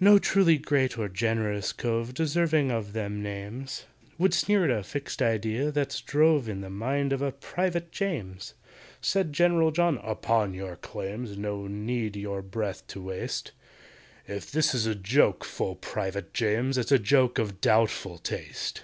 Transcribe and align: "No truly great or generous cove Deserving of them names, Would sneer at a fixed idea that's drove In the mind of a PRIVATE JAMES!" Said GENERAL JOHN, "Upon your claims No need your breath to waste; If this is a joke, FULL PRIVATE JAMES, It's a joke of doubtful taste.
"No 0.00 0.18
truly 0.18 0.58
great 0.58 0.98
or 0.98 1.08
generous 1.08 1.72
cove 1.72 2.12
Deserving 2.12 2.72
of 2.72 2.94
them 2.94 3.22
names, 3.22 3.84
Would 4.18 4.34
sneer 4.34 4.64
at 4.68 4.76
a 4.76 4.82
fixed 4.82 5.22
idea 5.22 5.70
that's 5.70 6.00
drove 6.00 6.48
In 6.48 6.62
the 6.62 6.68
mind 6.68 7.12
of 7.12 7.22
a 7.22 7.30
PRIVATE 7.30 7.92
JAMES!" 7.92 8.54
Said 9.00 9.32
GENERAL 9.32 9.70
JOHN, 9.70 9.98
"Upon 9.98 10.52
your 10.52 10.74
claims 10.74 11.36
No 11.38 11.68
need 11.68 12.16
your 12.16 12.42
breath 12.42 12.88
to 12.88 13.00
waste; 13.00 13.52
If 14.26 14.50
this 14.50 14.74
is 14.74 14.84
a 14.86 14.96
joke, 14.96 15.44
FULL 15.44 15.76
PRIVATE 15.76 16.34
JAMES, 16.34 16.76
It's 16.76 16.90
a 16.90 16.98
joke 16.98 17.38
of 17.38 17.60
doubtful 17.60 18.18
taste. 18.18 18.82